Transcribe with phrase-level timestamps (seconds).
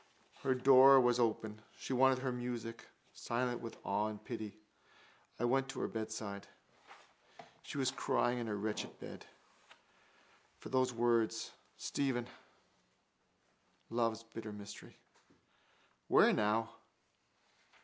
[0.41, 2.87] Her door was open: she wanted to hear my music.
[3.13, 4.57] Silent with awe and pity
[5.39, 6.47] I went to her bedside.
[7.61, 9.27] She was crying in her wretched bed.
[10.57, 12.27] For those words, Stephen:
[13.91, 14.97] love's bitter mystery.
[16.07, 16.71] Where now?